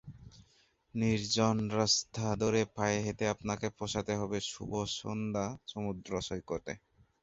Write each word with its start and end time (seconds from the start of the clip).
নির্জন 0.93 1.57
রাস্তা 1.71 2.25
ধরে 2.41 2.61
পায়ে 2.75 2.97
হেঁটে 3.05 3.25
আপনাকে 3.27 3.67
পৌঁছাতে 3.77 4.13
হবে 4.15 4.37
শুভ 4.51 4.71
সন্ধ্যা 4.99 5.45
সমুদ্র 5.67 6.11
সৈকতে। 6.27 6.73